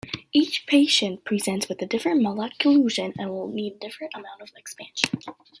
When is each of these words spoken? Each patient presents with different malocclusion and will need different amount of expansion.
Each 0.33 0.65
patient 0.65 1.25
presents 1.25 1.69
with 1.69 1.87
different 1.87 2.21
malocclusion 2.23 3.13
and 3.19 3.29
will 3.29 3.49
need 3.49 3.79
different 3.79 4.13
amount 4.15 4.41
of 4.41 4.49
expansion. 4.57 5.11